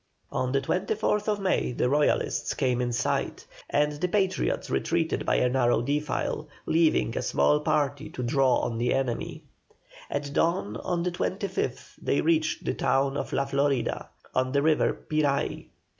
On 0.31 0.51
the 0.51 0.61
24th 0.61 1.37
May 1.37 1.73
the 1.73 1.87
Royalists 1.87 2.55
came 2.55 2.81
in 2.81 2.91
sight, 2.91 3.45
and 3.69 3.91
the 3.93 4.07
Patriots 4.07 4.71
retreated 4.71 5.27
by 5.27 5.35
a 5.35 5.47
narrow 5.47 5.83
defile, 5.83 6.47
leaving 6.65 7.15
a 7.15 7.21
small 7.21 7.59
party 7.59 8.09
to 8.09 8.23
draw 8.23 8.61
on 8.61 8.79
the 8.79 8.95
enemy. 8.95 9.43
At 10.09 10.33
dawn 10.33 10.75
on 10.77 11.03
the 11.03 11.11
25th 11.11 11.97
they 12.01 12.19
reached 12.19 12.65
the 12.65 12.73
town 12.73 13.15
of 13.15 13.31
LA 13.31 13.45
FLORIDA, 13.45 14.09
on 14.33 14.53
the 14.53 14.63
river 14.63 14.91
Piray. 15.07 15.67